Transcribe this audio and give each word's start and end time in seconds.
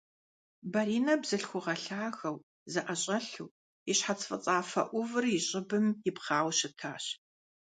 Баринэ 0.71 1.13
бзылъхугъэ 1.21 1.75
лъагэу, 1.83 2.37
зэӀэщӀэлъу, 2.71 3.49
и 3.91 3.93
щхьэц 3.97 4.21
фӀыцӀафэ 4.27 4.81
Ӏувыр 4.89 5.25
и 5.37 5.39
щӀыбым 5.47 5.85
ипхъауэ 6.09 6.51
щытащ. 6.57 7.05